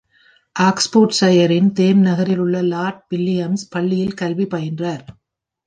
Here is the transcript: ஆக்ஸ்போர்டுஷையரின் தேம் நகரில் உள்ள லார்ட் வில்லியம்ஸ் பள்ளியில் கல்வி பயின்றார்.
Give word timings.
ஆக்ஸ்போர்டுஷையரின் 0.55 1.71
தேம் 1.71 1.99
நகரில் 1.99 2.37
உள்ள 2.37 2.61
லார்ட் 2.61 3.03
வில்லியம்ஸ் 3.09 3.65
பள்ளியில் 3.69 4.13
கல்வி 4.13 4.45
பயின்றார். 4.45 5.05